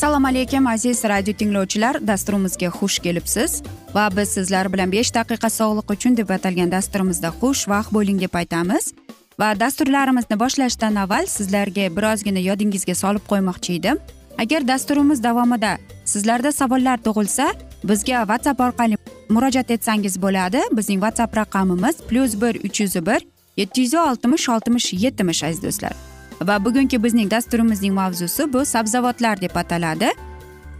[0.00, 2.06] assalomu alaykum aziz radio tinglovchilar.
[2.06, 3.62] Dasturimizga xush kelibsiz.
[3.94, 8.94] Va biz sizlar bilan besh daqiqa sog'liq uchun deb atalgan dasturimizda xushvaqt bo'ling deb aytamiz.
[9.40, 13.98] Va dasturlarimizni boshlashdan avval sizlarga birozgina yodingizga solib qo'ymoqchi edim.
[14.42, 15.72] Agar dasturimiz davomida
[16.04, 17.52] sizlarda savollar tug'ilsa
[17.84, 18.96] bizga whatsapp orqali
[19.28, 20.60] murojaat etsangiz bo'ladi.
[20.78, 23.20] Bizning whatsapp raqamimiz plyus bir uch yuz bir
[23.56, 26.09] yetti yuz oltmish oltmish yetmish aziz do'stlar.
[26.46, 30.10] Va bugungi bizning dasturimizning mavzusi bu sabzavotlar deb ataladi.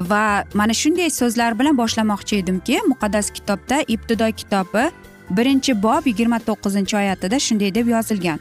[0.00, 4.84] Va mana shunday so'zlar bilan boshlamoqchi edimki muqaddas kitobda ibtido kitobi
[5.31, 8.38] birinchi bob yigirma to'qqizinchi oyatida shunday deb yozilgan.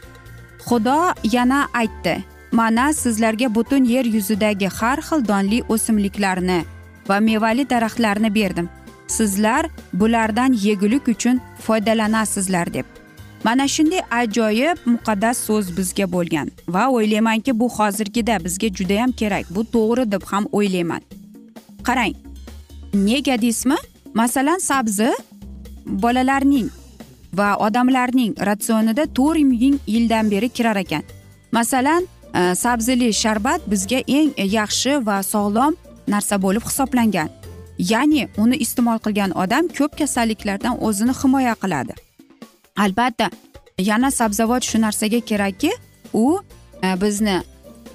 [0.67, 0.99] Xudo
[1.35, 6.63] yana aytdi mana sizlarga butun yer yuzidagi har xil donli o'simliklarni
[7.09, 8.69] va mevali daraxtlarni berdim.
[9.07, 12.98] Sizlar bulardan yegulik uchun foydalanasizlar deb.
[13.43, 16.47] Mana shunday ajoyib muqaddas so'z bizga bo'lgan.
[16.67, 21.01] Va o'ylaymanki bu hozirgida bizga judayam kerak bu to'g'ri deb ham o'ylayman.
[21.87, 22.13] Qarang
[22.93, 23.79] nega deysizmi?
[24.13, 25.11] Masalan sabzi
[25.85, 26.69] bolalarning
[27.33, 31.03] va odamlarning ratsionida to'rt ming yildan beri kirar ekan.
[31.51, 35.73] Masalan e, sabzili sharbat bizga eng yaxshi va sog'lom
[36.07, 37.29] narsa bo'lib hisoblangan.
[37.79, 42.08] Ya'ni uni iste'mol qilgan odam ko'p kasalliklardan o'zini himoya qiladi.
[42.83, 43.29] Albatta
[43.89, 45.71] yana sabzavot shu narsaga kerakki
[46.13, 46.25] u
[46.83, 47.41] e, bizni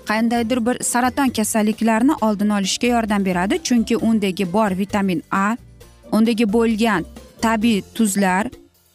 [0.08, 3.62] qandaydir bir saraton kasalliklarini oldini olishga yordam beradi.
[3.62, 5.56] Chunki undagi bor vitamin a
[6.12, 7.04] undagi bo'lgan
[7.42, 8.50] tabiiy tuzlar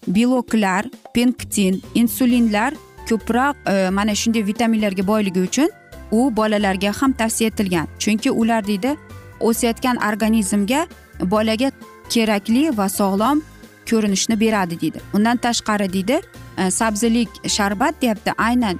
[0.08, 2.74] beloklar penktin insulinlar
[3.10, 5.70] ko'proq e, mana shunday vitaminlarga boyligi uchun
[6.12, 7.88] u bolalarga ham tavsiya etilgan.
[8.00, 8.96] Chunki ular deydi
[9.40, 10.88] o'sayotgan organizmga
[11.34, 11.72] bolaga
[12.10, 13.42] kerakli va sog'lom
[13.92, 15.00] ko'rinishni beradi deydi.
[15.14, 16.22] Undan tashqari deydi
[16.58, 18.32] e, sabzilik sharbat deyapti.
[18.38, 18.80] Aynan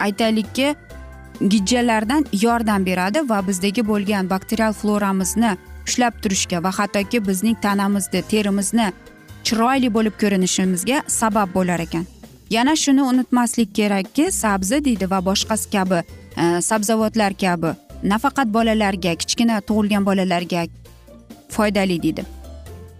[0.00, 0.74] aytaylikki
[1.40, 8.92] gijjalardan yordam beradi va bizdagi bo'lgan bakterial floramizni ushlab turishga va hattoki bizning tanamizni terimizni
[9.44, 12.06] chiroyli bo'lib ko'rinishimizga sabab bo'lar ekan.
[12.50, 16.00] Yana shuni unutmaslik kerakki sabzi deydi va boshqasi kabi
[16.42, 17.74] e, sabzavotlar kabi
[18.12, 20.66] nafaqat bolalarga kichkina tug'ilgan bolalarga
[21.48, 22.24] foydali deydi.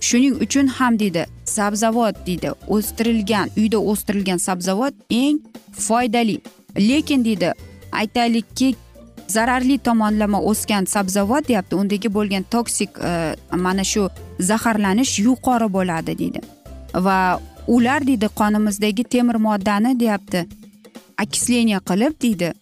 [0.00, 5.38] Shuning uchun ham deydi sabzavot deydi o'stirilgan uyda o'stirilgan sabzavot eng
[5.72, 6.40] foydali.
[6.78, 7.52] Lekin deydi
[7.92, 8.74] aytaylikki
[9.28, 16.40] zararli tomonlama o'sgan sabzavot deyapti undagi bo'lgan toksik e, mana shu zaharlanish yuqori bo'ladi deydi.
[16.94, 20.46] Va ular deydi qonimizdagi temir moddani deyapti
[21.22, 22.52] okисление qilib deydi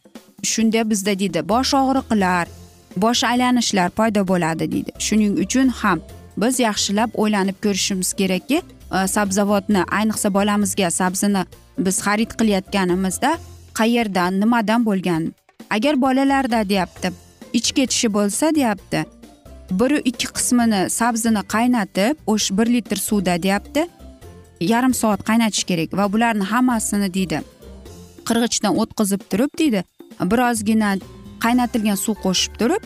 [0.42, 2.46] shunda bizda deydi bosh og'riqlar
[2.96, 4.90] bosh aylanishlar paydo bo'ladi deydi.
[4.98, 6.00] Shuning uchun ham
[6.36, 8.58] biz yaxshilab o'ylanib ko'rishimiz kerakki
[8.96, 11.42] e, sabzavotni ayniqsa bolamizga sabzini
[11.78, 13.30] biz xarid qilayotganimizda
[13.80, 15.32] qayerdan nimadan bo'lgan?
[15.70, 17.12] Agar bolalarda deyapti
[17.52, 19.04] ich ketishi bo'lsa deyapti
[19.70, 23.88] bir ikki qismini sabzini qaynatib o'sha bir litr suvda deyapti
[24.60, 27.38] yarim soat qaynatish kerak va bularni hammasini deydi
[28.28, 29.84] qirg'ichdan o'tkazib turib deydi
[30.32, 30.90] birozgina
[31.44, 32.82] qaynatilgan suv qo'shib turib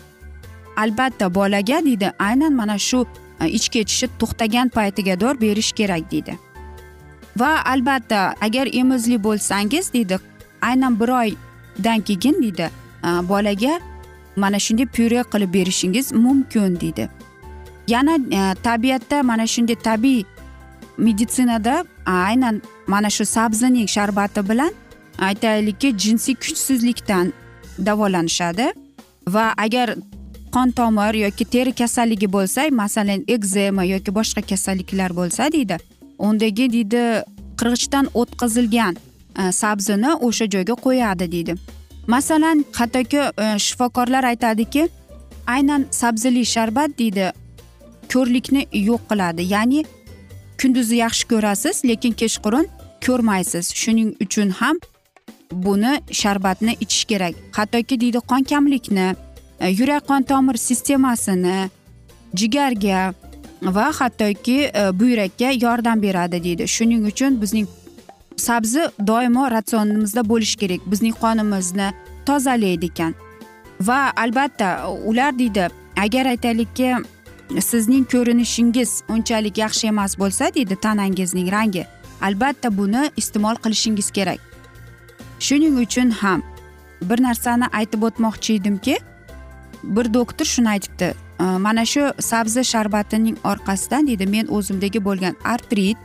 [0.83, 3.01] albatta bolaga deydi aynan mana shu
[3.47, 6.39] ich ketishi to'xtagan paytigada berish kerak deydi
[7.37, 10.19] va albatta agar emizli bo'lsangiz deydi
[10.63, 12.71] aynan bir oydan keyin deydi
[13.03, 13.81] bolaga
[14.37, 17.09] mana shunday pyure qilib berishingiz mumkin deydi
[17.89, 18.15] yana
[18.63, 20.25] tabiatda mana shunday tabiiy
[20.99, 24.73] meditsinada aynan mana shu sabzining sharbati bilan
[25.19, 27.33] aytaylikki jinsiy kuchsizlikdan
[27.87, 28.73] davolanishadi
[29.29, 29.95] va agar
[30.55, 35.77] qon tomir yoki teri kasalligi bo'lsa masalan ekzema yoki boshqa kasalliklar bo'lsa deydi.
[36.19, 37.03] Undagi deydi
[37.61, 38.97] qirg'ichdan o'tkazilgan
[39.41, 41.55] e, sabzini o'sha joyga qo'yadi deydi.
[42.07, 44.89] Masalan hattoki e, shifokorlar aytadiki
[45.47, 47.33] aynan sabzili sharbat deydi
[48.13, 49.43] ko'rlikni yo'q qiladi.
[49.55, 49.85] Ya'ni
[50.61, 52.67] kunduzi yaxshi ko'rasiz lekin kechqurun
[53.07, 53.67] ko'rmaysiz.
[53.81, 54.77] Shuning uchun ham
[55.53, 57.35] buni sharbatni ichish kerak.
[57.53, 59.15] Hattoki deydi qon kamlikni
[59.67, 61.71] yurak qon tomir sistemasini
[62.35, 63.15] jigarga
[63.63, 67.67] va hattoki buyrakka yordam beradi deydi shuning uchun bizning
[68.37, 71.89] sabzi doimo ratsionimizda bo'lishi kerak bizning qonimizni
[72.27, 73.15] tozalaydi ekan
[73.81, 74.69] va albatta
[75.05, 75.69] ular deydi
[76.05, 76.95] agar aytaylikki
[77.61, 81.85] sizning ko'rinishingiz unchalik yaxshi emas bo'lsa deydi tanangizning rangi
[82.21, 84.41] albatta buni iste'mol qilishingiz kerak
[85.47, 86.43] shuning uchun ham
[87.03, 88.99] bir narsani aytib o'tmoqchi edimki
[89.83, 91.15] bir doktor shuni aytibdi.
[91.41, 95.97] E, mana shu sabzi sharbatining orqasidan deydi men o'zimdagi bo'lgan artrit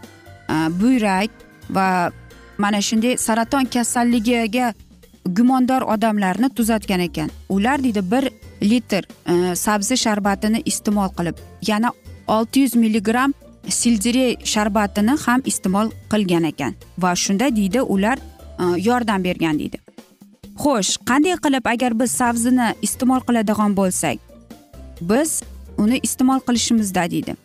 [0.50, 1.30] e, buyrak
[1.70, 2.12] va
[2.58, 4.74] mana shunday saraton kasalligiga
[5.26, 7.30] gumondor odamlarni tuzatgan ekan.
[7.50, 8.30] Ular deydi bir
[8.62, 11.36] litr e, sabzi sharbatini iste'mol qilib
[11.68, 11.92] yana
[12.28, 13.34] olti yuz milligramm
[13.70, 16.76] sildirey sharbatini ham iste'mol qilgan ekan.
[16.98, 18.18] Va shunda deydi ular
[18.78, 19.83] yordam bergan deydi.
[20.62, 24.18] Xo'sh qanday qilib agar biz sabzini iste'mol qiladigan bo'lsak
[25.10, 25.42] biz
[25.78, 27.36] uni iste'mol qilishimizda deydi.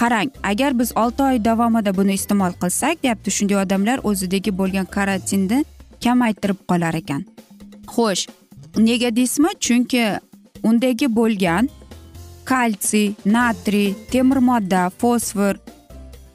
[0.00, 5.64] Qarang agar biz olti oy davomida buni iste'mol qilsak deyapti shunday odamlar o'zidagi bo'lgan karantinni
[6.04, 7.22] kamaytirib qolar ekan.
[7.94, 8.28] Xo'sh
[8.76, 9.50] nega deysizmi?
[9.64, 10.04] Chunki
[10.68, 11.68] undagi bo'lgan
[12.44, 15.54] kalsiy natriy temir modda fosfor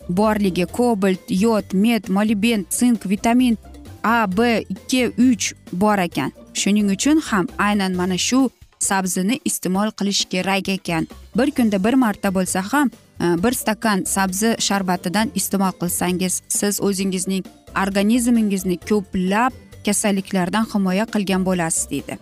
[0.10, 3.58] borligi kobalt yod med molibden sink vitamin
[4.07, 6.31] a b ikki uch bor ekan.
[6.54, 8.50] Shuning uchun ham aynan mana shu
[8.80, 11.07] sabzini iste'mol qilish kerak ekan.
[11.38, 12.88] Bir kunda bir marta bo'lsa ham
[13.21, 17.44] e, bir stakan sabzi sharbatidan iste'mol qilsangiz siz o'zingizning
[17.83, 19.54] organizmingizni ko'plab
[19.86, 22.18] kasalliklardan himoya qilgan bo'lasiz deydi.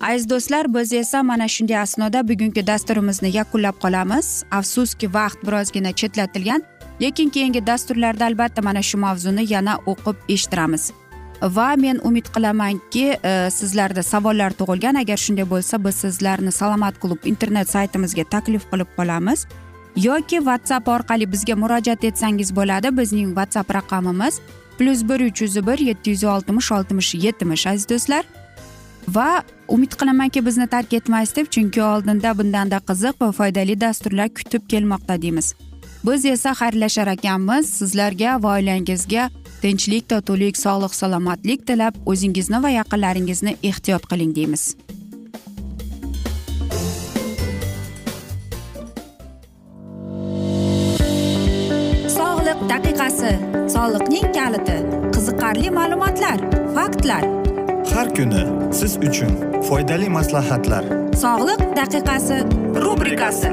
[0.00, 4.26] Aziz do'stlar biz esa mana shunday asnoda bugungi dasturimizni yakunlab qolamiz.
[4.50, 6.62] Afsuski vaqt birozgina chetlatilgan
[7.02, 10.92] lekin keyingi dasturlarda albatta mana shu mavzuni yana o'qib eshittiramiz.
[11.42, 14.98] Va men umid qilamanki e, sizlarda savollar tug'ilgan.
[15.00, 19.46] Agar shunday bo'lsa biz sizlarni salomat klub internet saytimizga taklif qilib qolamiz.
[19.96, 22.96] Yoki whatsapp orqali bizga murojaat etsangiz bo'ladi.
[22.98, 24.40] Bizning whatsapp raqamimiz
[24.78, 28.24] plyus bir uch yuz bir yetti yuz oltmish oltmish yetmish aziz do'stlar.
[29.08, 34.68] Va umid qilamanki bizni tark etmaysiz deb chunki oldinda bundanda qiziq va foydali dasturlar kutib
[34.68, 35.54] kelmoqda deymiz.
[36.06, 37.70] Biz esa xayrlashar ekanmiz.
[37.78, 39.30] Sizlarga va oilangizga
[39.62, 44.64] tinchlik totuvlik sog'lik salomatlik tilab o'zingizni va yaqinlaringizni ehtiyot qiling deymiz.
[52.68, 53.30] Daqiqasi
[53.74, 54.76] soliqning kaliti
[55.14, 56.38] qiziqarli ma'lumotlar
[56.76, 57.24] faktlar.
[57.92, 58.42] Har kuni
[58.78, 59.32] siz uchun
[59.68, 60.84] foydali maslahatlar.
[61.22, 62.38] Sog'liq daqiqasi
[62.84, 63.52] rubrikasi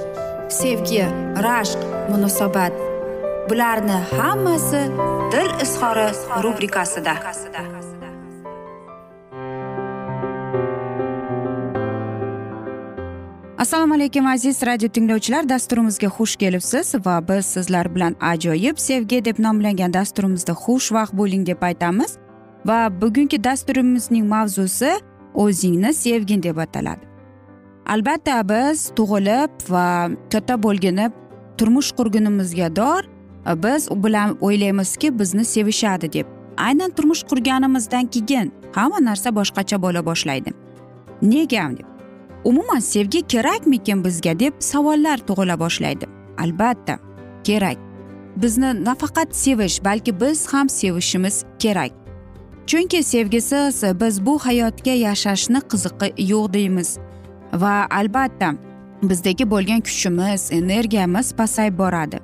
[0.51, 1.03] sevgi
[1.45, 1.79] rashq
[2.09, 2.73] munosabat.
[3.49, 4.81] Bularni hammasi
[5.31, 6.07] dil izhori
[6.43, 7.13] rubrikasida.
[13.57, 15.49] Assalomu alaykum aziz radio tinglovchilar.
[15.49, 21.61] Dasturimizga xush kelibsiz va biz sizlar bilan ajoyib sevgi deb nomlangan dasturimizda xushvaqt bo'ling deb
[21.61, 22.17] aytamiz.
[22.65, 24.91] Va bugungi dasturimizning mavzusi
[25.33, 27.10] o'zingni sevgin deb ataladi.
[27.91, 29.85] Albatta biz tug'ilib va
[30.31, 31.11] katta bo'lginib
[31.59, 33.03] turmush qurgunimizga dor
[33.63, 36.27] biz u bilan o'ylaymizki bizni sevishadi deb.
[36.57, 40.53] Aynan turmush qurganimizdan keyin hamma narsa boshqacha bo'la boshlaydi.
[41.21, 41.87] Nega deb?
[42.43, 46.05] Umuman sevgi kerakmikin bizga deb savollar tug'ila boshlaydi.
[46.37, 46.99] Albatta
[47.43, 47.77] kerak.
[48.35, 51.91] Bizni nafaqat sevish balki biz ham sevishimiz kerak.
[52.67, 56.99] Chunki sevgisiz biz bu hayotga yashashni qiziqi yo'q deymiz.
[57.53, 58.53] Va albatta
[59.03, 62.19] bizdagi bo'lgan kuchimiz energiyamiz pasayib boradi.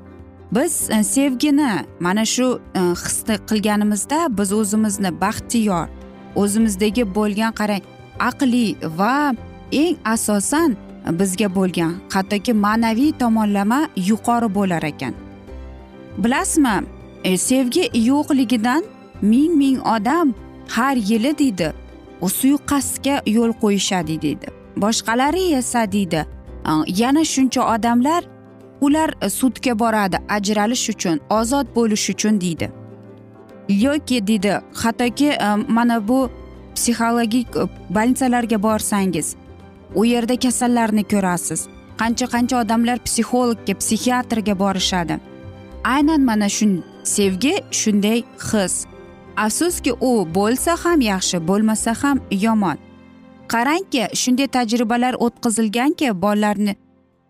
[0.51, 5.87] Biz e, sevgini mana shu e, his hisni qilganimizda biz o'zimizni baxtiyor
[6.35, 7.81] o'zimizdagi bo'lgan qarang
[8.19, 9.33] aqliy va
[9.71, 10.77] eng asosan
[11.19, 15.13] bizga bo'lgan hattoki ma'naviy tomonlama yuqori bo'lar ekan.
[16.17, 16.75] Bilasizmi
[17.23, 18.83] e, sevgi yo'qligidan
[19.21, 20.33] ming ming odam
[20.69, 21.73] har yili deydi
[22.39, 24.56] suiqasdga yo'l qo'yishadi deydi.
[24.81, 26.25] Boshqalari esa deydi
[26.87, 28.23] yana shuncha odamlar
[28.81, 32.71] ular sudga boradi ajralish uchun ozod bo'lish uchun deydi.
[33.69, 35.29] Yoki deydi hattoki
[35.67, 36.29] mana bu
[36.75, 37.47] psixologik
[37.89, 39.35] больницаlarga borsangiz
[39.95, 41.67] u yerda kasallarni ko'rasiz.
[42.01, 45.15] Qancha qancha odamlar psixologga psixiatrga borishadi.
[45.83, 46.65] Aynan mana shu
[47.03, 48.19] sevgi shunday
[48.49, 48.85] his.
[49.37, 52.77] Afsuski u bo'lsa ham yaxshi bo'lmasa ham yomon.
[53.53, 56.75] Qarangki shunday tajribalar o'tkazilganki bolalarni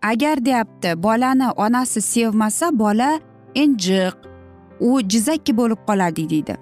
[0.02, 3.20] agar deyapti bolani onasi sevmasa bola
[3.54, 4.14] injiq
[4.80, 6.56] u jizakki bo'lib qoladi deydi.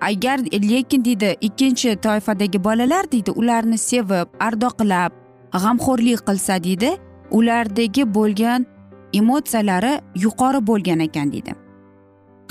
[0.00, 0.38] Agar
[0.70, 5.12] lekin deydi ikkinchi toifadagi bolalar deydi ularni sevib ardoqlab
[5.52, 6.90] g'amxo'rlik qilsa deydi
[7.30, 8.66] ulardagi bo'lgan
[9.12, 11.52] emotsiyalari yuqori bo'lgan ekan deydi.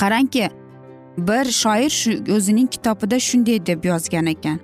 [0.01, 0.49] Qarangki
[1.17, 4.59] bir shoir shu o'zining kitobida shunday deb yozgan ekan.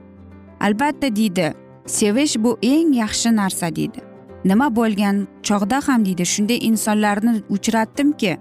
[0.59, 1.53] Albatta deydi
[1.89, 4.01] sevish bu eng yaxshi narsa deydi.
[4.45, 8.37] Nima bo'lgan chog'da ham deydi shunday insonlarni uchratdimki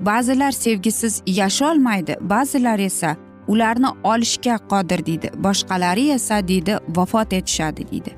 [0.00, 3.16] ba'zilar sevgisiz yasholmaydi ba'zilar esa
[3.48, 8.12] ularni olishga qodir deydi boshqalari esa deydi vafot etishadi deydi.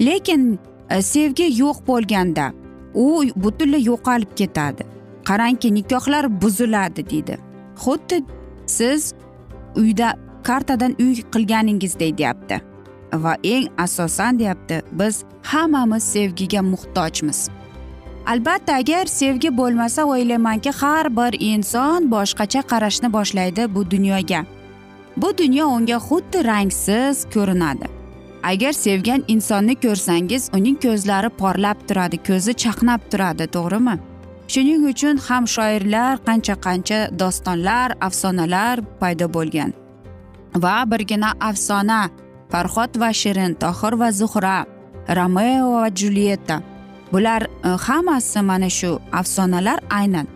[0.00, 0.58] Lekin
[0.90, 2.52] e, sevgi yo'q bo'lganda
[2.94, 4.84] u butunlay yo'qolib ketadi.
[5.24, 7.38] Qarangki nikohlar buziladi deydi.
[7.82, 8.24] Xuddi
[8.66, 9.14] siz
[9.76, 10.08] uyda
[10.42, 12.69] kartadan uy qilganingizdek deyapti.
[13.12, 17.48] Va eng asosan deyapti biz hammamiz sevgiga muhtojmiz.
[18.26, 24.44] Albatta agar sevgi bo'lmasa o'ylaymanki har bir inson boshqacha qarashni boshlaydi bu dunyoga.
[25.16, 27.86] Bu dunyo unga xuddi rangsiz ko'rinadi.
[28.42, 33.96] Agar sevgan insonni ko'rsangiz uning ko'zlari porlab turadi ko'zi chaqnab turadi to'g'rimi?
[34.52, 39.70] Shuning uchun ham shoirlar qancha qancha dostonlar afsonalar paydo bo'lgan.
[40.62, 42.00] Va birgina afsona
[42.50, 44.56] farhod va shirin tohir va zuhra
[45.18, 46.62] romeo va julietta
[47.12, 50.26] bular e, hammasi mana shu afsonalar aynan.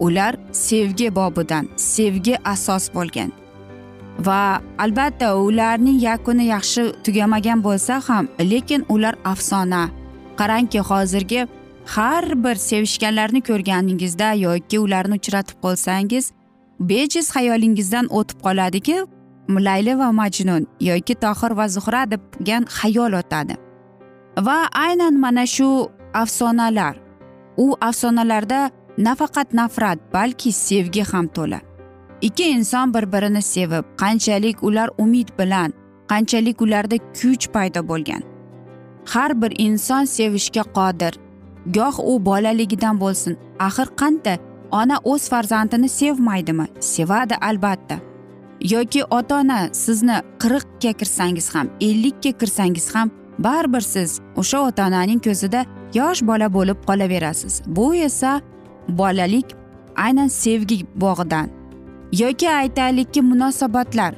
[0.00, 3.30] Ular sevgi bobidan sevgi asos bo'lgan.
[4.26, 9.82] Va albatta ularning yakuni yaxshi tugamagan bo'lsa ham lekin ular afsona.
[10.38, 11.46] Qarangki hozirgi
[11.96, 16.32] har bir sevishganlarni ko'rganingizda yoki ularni uchratib qolsangiz
[16.90, 18.96] bejiz xayolingizdan o'tib qoladiki
[19.56, 23.54] layli va majnun yoki tohir va zuhra degan xayol o'tadi.
[24.46, 25.68] Va aynan mana shu
[26.14, 26.94] afsonalar.
[27.56, 31.60] U afsonalarda nafaqat nafrat balki sevgi ham to'la.
[32.20, 35.72] Ikki inson bir birini sevib qanchalik ular umid bilan
[36.10, 38.22] qanchalik ularda kuch paydo bo'lgan.
[39.12, 41.14] Har bir inson sevishga qodir.
[41.76, 43.36] Goh u bolaligidan bo'lsin.
[43.58, 44.38] Axir qanday?
[44.70, 46.66] Ona o'z farzandini sevmaydimi?
[46.80, 48.07] Sevadi albatta.
[48.60, 55.20] Yoki ota ona sizni qirqga kirsangiz ham ellikka kirsangiz ham baribir siz o'sha ota onaning
[55.24, 57.62] ko'zida yosh bola bo'lib qolaverasiz.
[57.66, 58.40] Bu esa
[58.88, 59.46] bolalik
[59.96, 61.48] aynan sevgi bog'idan
[62.12, 64.14] yoki aytaylikki munosabatlar.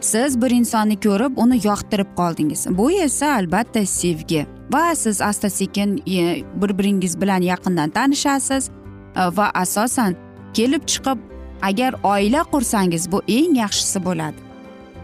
[0.00, 2.66] Siz bir insonni ko'rib uni yoqtirib qoldingiz.
[2.70, 8.70] Bu esa albatta sevgi va siz asta sekin e, bir biringiz bilan yaqindan tanishasiz
[9.16, 10.16] e, va asosan
[10.54, 11.18] kelib chiqib
[11.62, 14.40] agar oila qursangiz bu eng yaxshisi bo'ladi.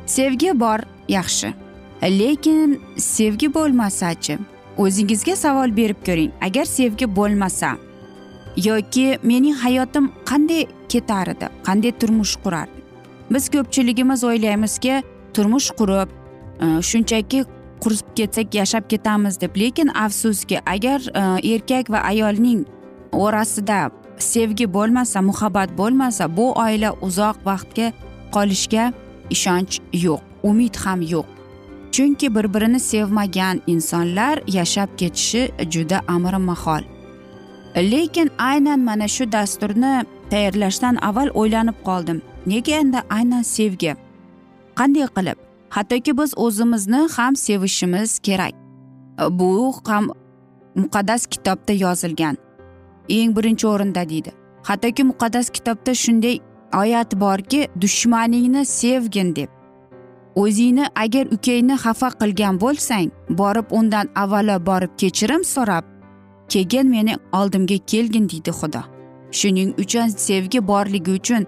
[0.07, 1.55] Sevgi bor yaxshi.
[2.03, 4.39] Lekin sevgi bo'lmasachi
[4.79, 6.33] o'zingizga savol berib ko'ring.
[6.41, 7.77] Agar sevgi bo'lmasa
[8.57, 12.77] yoki mening hayotim qanday ketar edi qanday turmush qurardi?
[13.31, 15.03] Biz ko'pchiligimiz o'ylaymizki
[15.35, 16.09] turmush qurib
[16.61, 17.45] e, shunchaki
[17.81, 19.57] qurib ketsak yashab ketamiz deb.
[19.57, 22.65] Lekin afsuski agar e, erkak va ayolning
[23.13, 27.93] orasida sevgi bo'lmasa muhabbat bo'lmasa bu oila uzoq vaqtga
[28.35, 28.93] qolishga
[29.31, 31.27] ishonch yo'q umid ham yo'q.
[31.95, 35.43] Chunki bir birini sevmagan insonlar yashab ketishi
[35.73, 36.83] juda amri mahol
[37.77, 42.23] lekin aynan mana shu dasturni tayyorlashdan avval o'ylanib qoldim.
[42.47, 43.95] Nega endi aynan sevgi?
[44.79, 45.39] Qanday qilib?
[45.71, 48.55] Hattoki biz o'zimizni ham sevishimiz kerak.
[49.31, 50.11] Bu ham
[50.75, 52.37] muqaddas kitobda yozilgan.
[53.09, 54.31] Eng birinchi o'rinda deydi.
[54.63, 56.39] Hattoki muqaddas kitobda shunday
[56.75, 59.49] oyat borki dushmaningni sevgin deb.
[60.37, 63.11] O'zingni agar ukangni xafa qilgan bo'lsang
[63.41, 65.85] borib undan avvalo borib kechirim so'rab
[66.53, 68.83] keyin meni oldimga kelgin deydi xudo.
[69.39, 71.47] Shuning uchun sevgi borligi uchun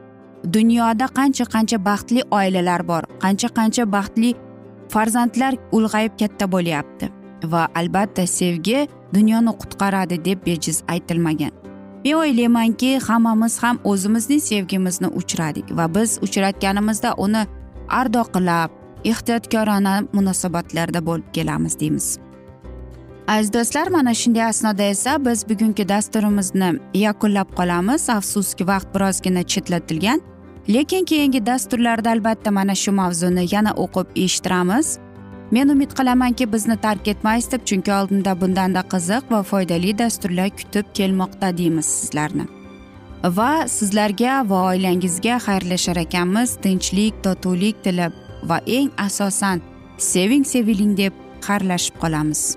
[0.55, 4.31] dunyoda qancha qancha baxtli oilalar bor qancha qancha baxtli
[4.93, 7.07] farzandlar ulg'ayib katta bo'lyapti.
[7.53, 11.53] Va albatta sevgi dunyoni qutqaradi deb bejiz aytilmagan.
[12.05, 17.43] Men o'ylaymanki hammamiz ham o'zimizning sevgimizni uchradik va biz uchratganimizda uni
[17.89, 18.71] ardoqlab
[19.05, 22.19] ehtiyotkorona munosabatlarda bo'lib kelamiz deymiz.
[23.29, 28.11] Aziz do'stlar mana shunday asnoda esa biz bugungi dasturimizni yakunlab qolamiz.
[28.11, 30.21] Afsuski vaqt birozgina chetlatilgan
[30.69, 34.99] lekin keyingi dasturlarda albatta mana shu mavzuni yana o'qib eshittiramiz.
[35.51, 40.87] Men umid qilamanki bizni tark etmaysiz deb chunki oldinda bundanda qiziq va foydali dasturlar kutib
[40.99, 42.47] kelmoqda deymiz sizlarni.
[43.25, 46.57] Va sizlarga va oilangizga xayrlashar ekanmiz.
[46.63, 49.65] Tinchlik totuvlik tilab va eng asosan
[49.99, 51.13] seving seviling deb
[51.49, 52.57] xayrlashib qolamiz.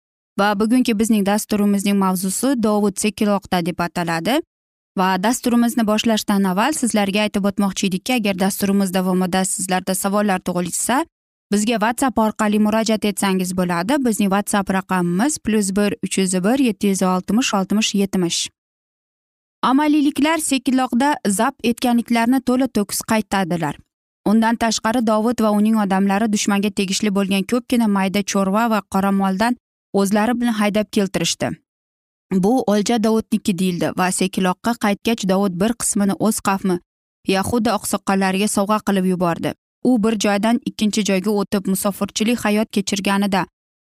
[0.39, 4.39] Va bugungi bizning dasturimizning mavzusi dovud sekiloqda deb ataladi.
[4.97, 11.05] Va dasturimizni boshlashdan avval sizlarga aytib o'tmoqchi edikki agar dasturimiz davomida sizlarda savollar tug'ilsa
[11.51, 13.99] bizga whatsapp orqali murojaat etsangiz bo'ladi.
[14.05, 18.49] Bizning whatsapp raqamimiz plyus bir uch yuz bir yetti yuz oltmish oltmish yetmish
[19.61, 23.77] amaliyliklar sekinroqda zabt etganliklarini to'la to'kis qaytadilar.
[24.25, 29.57] Undan tashqari dovud va uning odamlari dushmanga tegishli bo'lgan ko'pgina mayda chorva va qoramoldan
[29.93, 31.49] o'zlari bilan haydab keltirishdi.
[32.31, 36.79] Bu o'lja dovudniki deyildi va sekiloqqa qaytgach dovud bir qismini o'z qavmi
[37.27, 39.53] yahuda oqsoqollariga sovg'a qilib yubordi.
[39.83, 43.45] U bir joydan ikkinchi joyga o'tib musofirchilik hayot kechirganida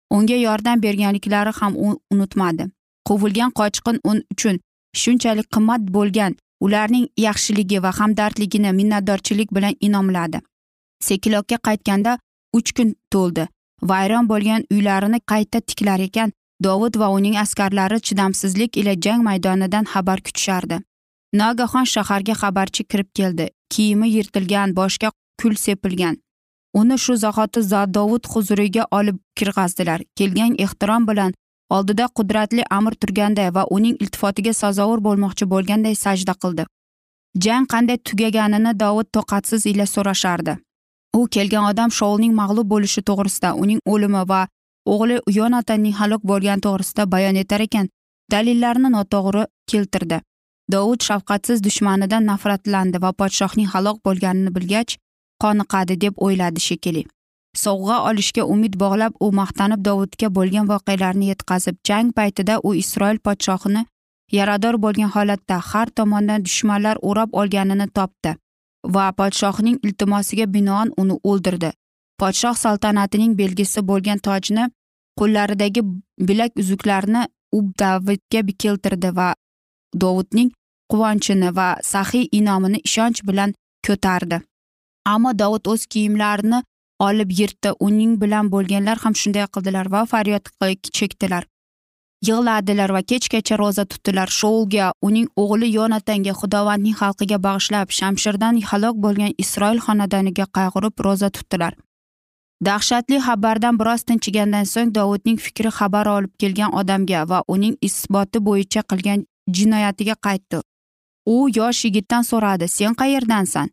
[0.09, 2.69] unga yordam berganliklari ham u unutmadi.
[3.07, 4.59] Quvilgan qochqin un uchun
[5.01, 6.35] shunchalik qimmat bo'lgan
[6.65, 10.41] ularning yaxshiligi va hamdardligini minnatdorchilik bilan inomladi.
[11.07, 12.17] Sekilokka qaytganda
[12.53, 13.47] uch kun to'ldi.
[13.81, 16.31] Vayron bo'lgan uylarini qayta tiklar ekan.
[16.63, 20.79] Dovud va uning askarlari chidamsizlik ila jang maydonidan xabar kutishardi.
[21.33, 23.49] Nogahon shaharga xabarchi kirib keldi.
[23.69, 25.11] Kiyimi yirtilgan boshga
[25.41, 26.17] kul sepilgan.
[26.73, 27.61] Uni shu zahoti
[27.93, 30.01] dovud huzuriga olib kirg'azdilar.
[30.17, 31.33] Kelgan ehtirom bilan
[31.69, 36.65] oldida qudratli amir turganday va uning iltifotiga sazovor bo'lmoqchi bo'lganday sajda qildi.
[37.43, 40.57] Jang qanday tugaganini dovud toqatsiz ila so'rashardi.
[41.17, 44.41] U kelgan odam shoulning mag'lub bo'lishi to'g'risida uning o'limi va
[44.93, 47.89] o'g'li yonatanning halok bo'lgani to'g'risida bayon etar ekan
[48.31, 50.21] dalillarni noto'g'ri keltirdi.
[50.73, 54.97] Dovud shafqatsiz dushmanidan nafratlandi va podshohning halok bo'lganini bilgach
[55.43, 57.03] qoniqadi deb o'yladi shekilli.
[57.63, 63.81] Sovg'a olishga umid bog'lab u maqtanib dovudga bo'lgan voqealarni yetkazib jang paytida u isroil podshohini
[64.37, 68.35] yarador bo'lgan holatda har tomondan dushmanlar o'rab olganini topdi.
[68.95, 71.71] Va podshohning iltimosiga binoan uni o'ldirdi.
[72.19, 74.65] Podshoh saltanatining belgisi bo'lgan tojni
[75.19, 75.81] qo'llaridagi
[76.27, 77.21] bilak uzuklarni
[77.57, 79.29] u davidga keltirdi va
[80.01, 80.49] dovudning
[80.91, 83.53] quvonchini va saxiy inomini ishonch bilan
[83.87, 84.41] ko'tardi.
[85.13, 86.59] Ammo dovud o'z kiyimlarini
[87.07, 87.71] olib yirtdi.
[87.87, 90.45] Uning bilan bo'lganlar ham shunday qildilar va faryod
[90.97, 91.43] chekdilar.
[92.27, 94.29] Yig'ladilar va kechgacha ro'za tutdilar.
[94.39, 101.73] Shoulga uning o'g'li yonatanga xudovandning xalqiga bag'ishlab shamshirdan halok bo'lgan isroil xonadoniga qayg'urib ro'za tutdilar.
[102.67, 108.81] Dahshatli xabardan biroz tinchigandan so'ng dovudning fikri xabar olib kelgan odamga va uning isboti bo'yicha
[108.89, 109.19] qilgan
[109.57, 110.59] jinoyatiga qaytdi.
[111.33, 113.67] U yosh yigitdan so'radi sen qayerdansan?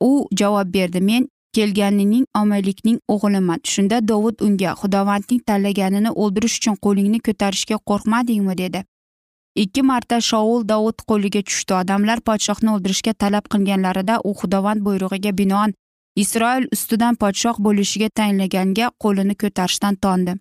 [0.00, 3.60] U javob berdi men kelganining omaylikning o'g'liman.
[3.72, 8.54] Shunda dovud unga xudovandning tanlaganini o'ldirish uchun qo'lingni ko'tarishga qo'rqmadingmi?
[8.62, 8.84] dedi.
[9.62, 11.74] Ikki marta shoul dovud qo'liga tushdi.
[11.82, 15.74] Odamlar podshohni o'ldirishga talab qilganlarida u xudovand buyrug'iga binoan
[16.22, 20.34] isroil ustidan podshoh bo'lishiga tayinlaganga qo'lini ko'tarishdan tondi.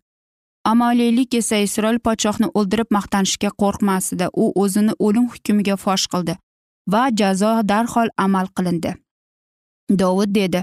[0.72, 4.26] Amaliylik esa isroil podshohni o'ldirib maqtanishga qo'rqmasdi.
[4.44, 6.38] U o'zini o'lim hukmiga fosh qildi
[6.94, 8.92] va jazo darhol amal qilindi.
[10.02, 10.62] Dovud dedi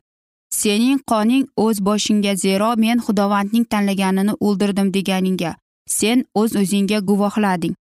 [0.60, 5.52] sening qoning o'z boshingga zero men xudovandning tanlaganini o'ldirdim deganingga
[5.98, 7.74] sen o'z o'zingga guvohlading.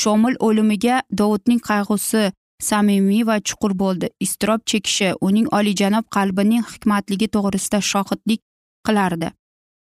[0.00, 2.24] Shomil o'limiga dovudning qayg'usi
[2.68, 4.06] samimiy va chuqur bo'ldi.
[4.24, 8.40] Iztirob chekishi uning olijanob qalbining hikmatligi to'g'risida shohidlik
[8.86, 9.28] qilardi.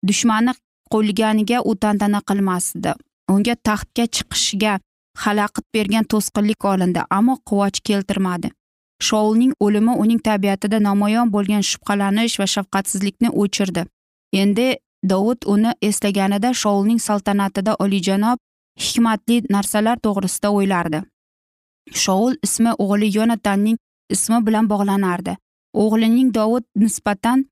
[0.08, 0.54] Dushmani
[0.94, 2.92] qo'lganiga u tantana qilmasdi.
[3.34, 4.74] Unga taxtga chiqishga
[5.24, 8.55] xalaqit bergan to'sqinlik olindi ammo quvonch keltirmadi.
[9.02, 13.86] Shoulning o'limi uning tabiatida namoyon bo'lgan shubhalanish va shafqatsizlikni o'chirdi.
[14.34, 14.68] Endi
[15.10, 18.40] dovud uni eslaganida shoulning saltanatida olijanob
[18.86, 21.02] hikmatli narsalar to'g'risida o'ylardi.
[22.04, 23.78] Shoul ismi o'g'li yonatanning
[24.10, 25.36] ismi bilan bog'lanardi.
[25.74, 27.46] O'g'lining dovud nisbatan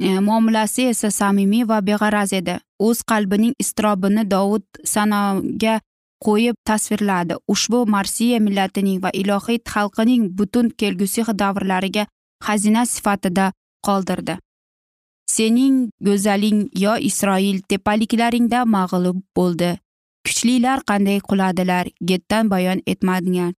[0.00, 2.58] e, muomalasi esa samimiy va beg'araz edi.
[2.78, 5.80] O'z qalbining iztirobini dovud sanoga
[6.24, 7.34] qo'yib tasvirladi.
[7.52, 12.06] Ushbu marsiya millatining va ilohiy xalqining butun kelgusi davrlariga
[12.46, 13.52] xazina sifatida
[13.86, 14.38] qoldirdi.
[15.34, 19.70] Sening go'zaling yo isroil tepaliklaringda mag'lub bo'ldi.
[20.26, 23.52] Kuchlilar qanday quladilar getdan bayon etmadinglar.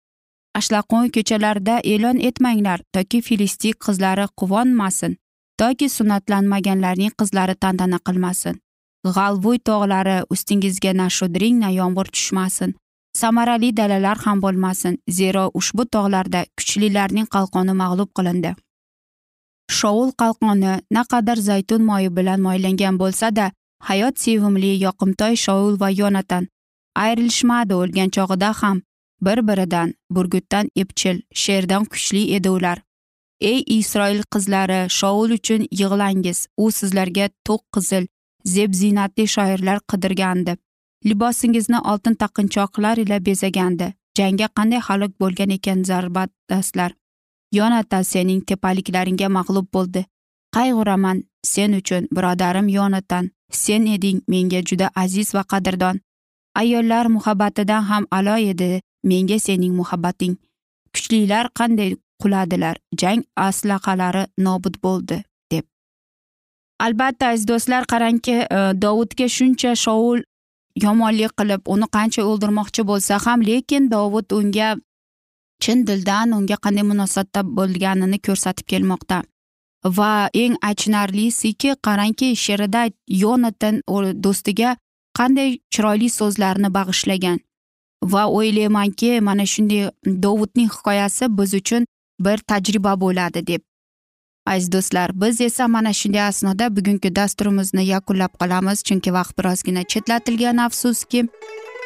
[0.59, 5.13] Ashlaqo'y ko'chalarida e'lon etmanglar toki filistik qizlari quvonmasin
[5.61, 8.55] toki sunnatlanmaganlarning qizlari tantana qilmasin.
[9.15, 12.75] G'alvuy tog'lari ustingizga nashudring na yomg'ir tushmasin.
[13.21, 18.51] Samarali dalalar ham bo'lmasin zero ushbu tog'larda kuchlilarning qalqoni mag'lub qilindi.
[19.77, 23.51] Shovul qalqoni naqadar zaytun moyi bilan moylangan bo'lsa-da
[23.89, 26.47] hayot sevimli yoqimtoy shovul va yonatan.
[27.03, 28.81] Ayrilishmadi o'lgan chog'ida ham.
[29.25, 32.77] Bir biridan burgutdan epchil sherdan kuchli edi ular.
[33.41, 38.07] Ey isroil qizlari shoul uchun yig'langiz u sizlarga to'q qizil
[38.55, 40.57] zeb ziynatli shoirlar qidirgandi.
[41.05, 43.93] Libosingizni oltin taqinchoqlar ila bezagandi.
[44.17, 46.91] Jangga qanday halok bo'lgan ekan zarbadastlar
[47.51, 50.05] yonatan sening tepaliklaringga mag'lub bo'ldi.
[50.55, 55.99] Qayg'uraman sen uchun birodarim yonatan sen eding menga juda aziz va qadrdon.
[56.55, 60.35] Ayollar muhabbatidan ham alo edi menga sening muhabbating.
[60.93, 65.23] Kuchlilar qanday quladilar jang aslaqalari nobud bo'ldi.
[66.79, 70.19] Albatta aziz do'stlar qarangki e, dovudga shuncha shovul
[70.85, 74.69] yomonlik qilib uni qancha o'ldirmoqchi bo'lsa ham lekin dovud unga
[75.63, 79.17] chin dildan unga qanday munosabatda bo'lganini ko'rsatib kelmoqda.
[79.97, 80.11] Va
[80.43, 82.81] eng achinarlisiki qarangki she'rida
[83.23, 83.75] yonatan
[84.23, 84.75] do'stiga
[85.17, 87.37] qanday chiroyli so'zlarni bag'ishlagan.
[88.11, 89.83] Va o'ylaymanki mana shunday
[90.23, 91.87] dovudning hikoyasi biz uchun
[92.25, 93.61] bir tajriba bo'ladi deb.
[94.53, 100.57] Aziz do'stlar biz esa mana shunday asnoda bugungi dasturimizni yakunlab qolamiz chunki vaqt birozgina chetlatilgan
[100.65, 101.27] afsuski.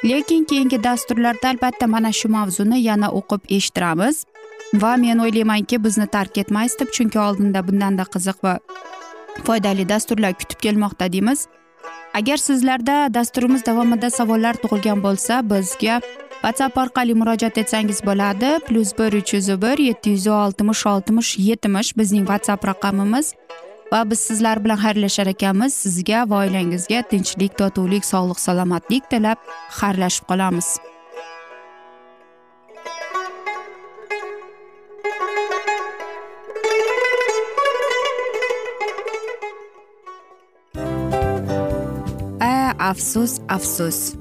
[0.04, 4.26] Lekin keyingi dasturlarda albatta mana shu mavzuni yana o'qib eshittiramiz.
[4.74, 8.54] Va men o'ylaymanki bizni tark etmaysiz deb chunki oldinda bundanda qiziq va
[9.48, 11.48] foydali dasturlar kutib kelmoqda deymiz.
[12.14, 16.02] Agar sizlarda dasturimiz davomida savollar tug'ilgan bo'lsa bizga
[16.44, 18.50] whatsapp orqali murojaat etsangiz bo'ladi.
[18.68, 23.34] Plyus bir uch yuz bir yetti yuz oltmish oltmish yetmish bizning whatsapp raqamimiz.
[23.94, 25.74] Va biz sizlar bilan xayrlashar ekanmiz.
[25.74, 29.38] Sizga va oilangizga tinchlik totuvlik sog'lik salomatlik tilab
[29.82, 30.78] xayrlashib qolamiz.
[42.92, 44.21] Afsus afsus.